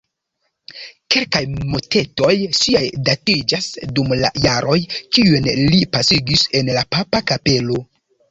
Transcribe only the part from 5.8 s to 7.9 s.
pasigis en la papa kapelo.